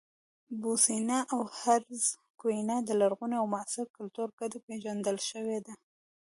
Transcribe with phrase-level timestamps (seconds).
[0.61, 5.73] بوسنیا او هرزګوینا د لرغوني او معاصر کلتور ګډه پېژندل شوې ده.